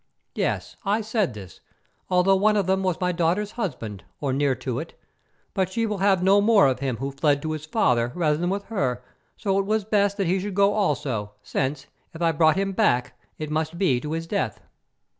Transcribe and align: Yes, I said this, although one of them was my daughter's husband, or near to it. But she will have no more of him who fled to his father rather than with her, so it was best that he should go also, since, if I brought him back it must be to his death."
Yes, 0.33 0.77
I 0.83 1.01
said 1.01 1.35
this, 1.35 1.59
although 2.09 2.35
one 2.35 2.57
of 2.57 2.65
them 2.65 2.81
was 2.81 2.99
my 2.99 3.11
daughter's 3.11 3.51
husband, 3.51 4.03
or 4.19 4.33
near 4.33 4.55
to 4.55 4.79
it. 4.79 4.99
But 5.53 5.71
she 5.71 5.85
will 5.85 5.99
have 5.99 6.23
no 6.23 6.41
more 6.41 6.65
of 6.67 6.79
him 6.79 6.97
who 6.97 7.11
fled 7.11 7.39
to 7.43 7.51
his 7.51 7.67
father 7.67 8.11
rather 8.15 8.37
than 8.37 8.49
with 8.49 8.63
her, 8.63 9.03
so 9.37 9.59
it 9.59 9.67
was 9.67 9.85
best 9.85 10.17
that 10.17 10.25
he 10.25 10.39
should 10.39 10.55
go 10.55 10.73
also, 10.73 11.33
since, 11.43 11.85
if 12.15 12.21
I 12.23 12.31
brought 12.31 12.57
him 12.57 12.71
back 12.71 13.13
it 13.37 13.51
must 13.51 13.77
be 13.77 13.99
to 14.01 14.13
his 14.13 14.25
death." 14.25 14.59